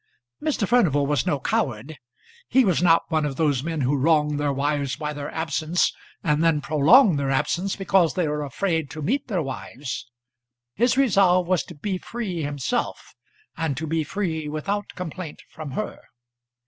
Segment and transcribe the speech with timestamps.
[0.41, 0.67] Mr.
[0.67, 1.99] Furnival was no coward.
[2.47, 5.93] He was not one of those men who wrong their wives by their absence,
[6.23, 10.09] and then prolong their absence because they are afraid to meet their wives.
[10.73, 13.13] His resolve was to be free himself,
[13.55, 15.99] and to be free without complaint from her.